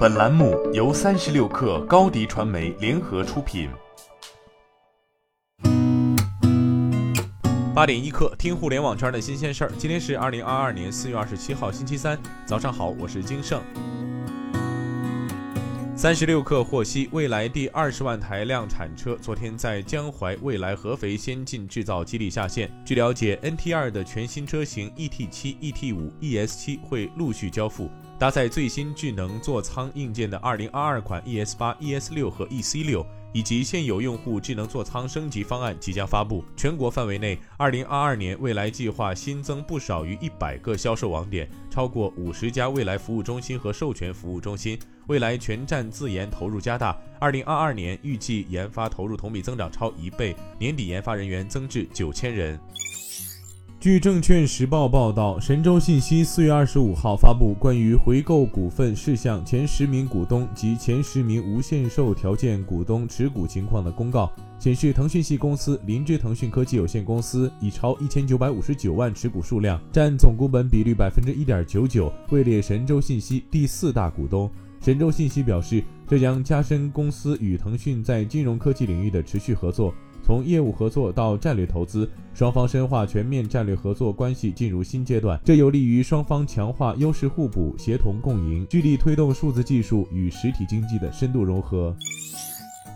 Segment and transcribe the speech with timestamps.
[0.00, 3.68] 本栏目由三十六氪高低传媒联合出品。
[7.74, 9.72] 八点一刻，听互联网圈的新鲜事儿。
[9.76, 13.60] 今天是二零二二年四月二十七号，星期三，早上好，我是金盛。
[15.94, 22.70] 三十六氪获悉，蔚来第二十万台量产车昨天在江淮蔚来合肥先进制造基地下线。
[22.86, 27.90] 据了解，NT 二的全新车型 ET 七、ET 五、ES 七会陆续交付。
[28.20, 36.44] 搭载最新智能座舱硬件的2022款 ES 八、ES 六和 EC 六，以及现有用户智能座舱升级方案即将发布。
[36.54, 44.78] 全国范围内，2022年未来计划新增不少于一百个销售网点，超过五十家未来服务中心和授权服务中心。
[45.06, 52.60] 未来全站自研投入加大，2022年预计研发投入同比增长超一倍，年底研发人员增至九千人。
[53.80, 74.50] 据证券时报报道，神州信息四月二十五号发布关于回购股份事项前十名股东及前十名无限售条件股东持股情况的公告，显示腾讯系公司林芝腾讯科技有限公司已超一千九百五十九万持股数量，占总股本比率百分之一点九九，位列神州信息第四大股东。
[74.82, 79.94] 神州信息表示，这将加深公司与腾讯在金融科技领域的持续合作。
[80.22, 91.94] 从业务合作到战略投资，双方深化全面战略合作关系进入新阶段，这有利于双方强化优势互补、协同共赢，聚力推动数字技术与实体经济的深度融合。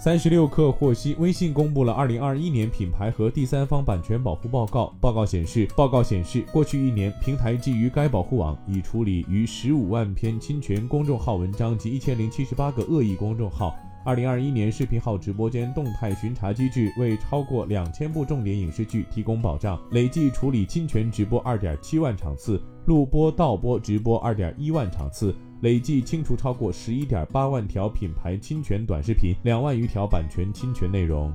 [0.00, 4.94] 三十六氪获悉，微信公布了二零二一年品牌和第三方版权保护报告。
[5.00, 13.74] 报告显示，报告显示，过去一年，平台基于该保护网已处理逾十五万篇侵权公众号文章及一千零七十八个恶意公众号。
[14.08, 31.30] 二零二一年，视频号直播间动态巡查机制为超过两千部重点影视剧提供保障，累计处理侵权直播二点七万场次，录播盗播直播二点一万场次，累计清除超过十一点八万条品牌侵权短视频，两万余条版权侵权内容。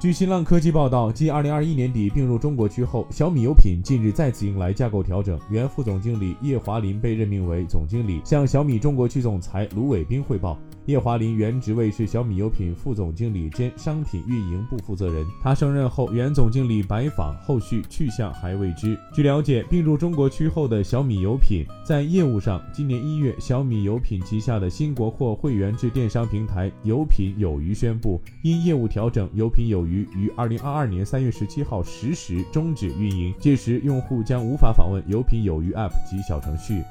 [0.00, 10.58] 据新浪科技报道，继二零二一年底并入中国区后，小米有品近日再次迎来架构调整，原副总经理叶华林被任命为总经理，向小米中国区总裁卢伟斌汇报。
[10.86, 15.24] 叶华林原职位是小米有品副总经理兼商品运营部负责人。
[15.40, 18.98] 他升任后，原总经理白访，后续去向还未知。
[19.12, 36.82] 据了解，并入中国区后的小米有品在业务上，今年一月，小米有品旗下的新国货会员制电商平台有品有余宣布，因业务调整，有品有余于二零二二年三月十七号十时终止运营，届时用户将无法访问有品有余 App 及小程序。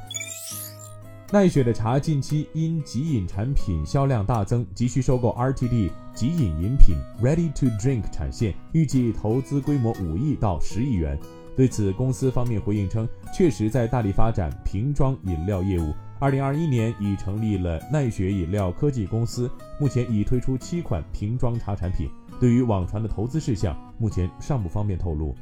[1.34, 11.18] 奈雪的茶近期因极饮产品销量大增，急需收购 RTD 极饮饮品 Ready to Drink 产线，预计投资规模五亿到十亿元。
[11.56, 15.94] 对此，公司方面回应称，确实在大力发展瓶装饮料业务。
[16.20, 19.50] 二零二一年已成立了奈雪饮料科技公司，
[19.80, 22.10] 目前已推出七款瓶装茶产品。
[22.42, 25.34] 对于网传的投资事项，目前尚不方便透露。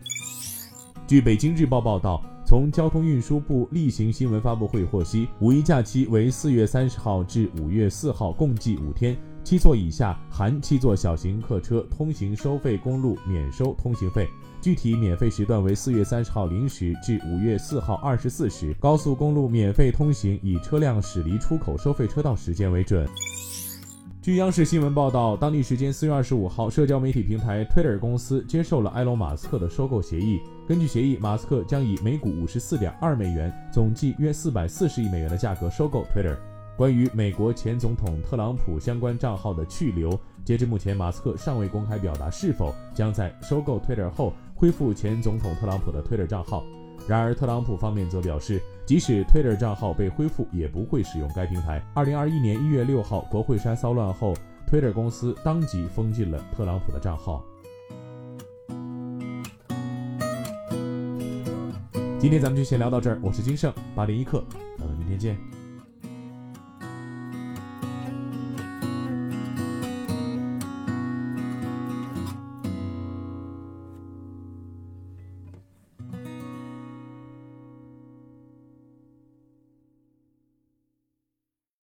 [1.08, 2.24] 据北京日报报道。
[2.50, 9.16] 从交通运输部例行新闻发布会获悉，五一假期为四月三十号至五月四号，共计五天。
[9.44, 14.28] 七座以下含七座小型客车通行收费公路免收通行费，
[14.60, 18.76] 具体免费时段为四月三十号零时至五月四号二十四时。
[18.80, 23.08] 高速公路免费通行以车辆驶离出口收费车道时间为准。
[24.22, 30.42] 据央视新闻报道，当地时间四月二十五号，社交媒体平台 Twitter 公司接受了埃隆·马斯克的收购协议。
[30.68, 36.36] 根据协议，马斯克将以每股五十四点二美元，总计约四百四十亿美元的价格收购 Twitter。
[36.76, 46.62] 关于美国前总统特朗普相关账号的去留，截至目前，马斯克尚未公开表达是否将在收购 Twitter 后恢复前总统特朗普的 Twitter 账号。
[47.10, 51.84] 然而，特朗普方面则表示，即使 Twitter 账号被恢复，也不会使用该平台。
[51.96, 54.36] 二零二一年一月六号，国会山骚乱后
[54.70, 57.44] ，Twitter 公司当即封禁了特朗普的账号。
[62.20, 64.44] 今天咱们就先聊到这儿，我是金盛八点一刻，
[64.78, 65.59] 咱们明天见。